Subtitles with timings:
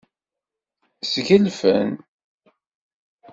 [1.11, 1.89] Sgelfen.